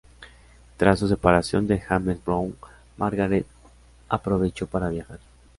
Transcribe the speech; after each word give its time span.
Tras 0.77 0.97
su 0.97 1.07
separación 1.07 1.67
de 1.67 1.79
James 1.79 2.17
Brown, 2.25 2.55
Margaret 2.97 3.45
aprovechó 4.09 4.65
para 4.65 4.89
viajar. 4.89 5.19